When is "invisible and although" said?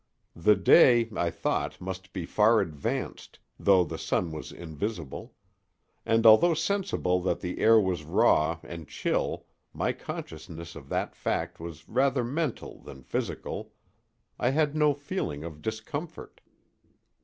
4.51-6.55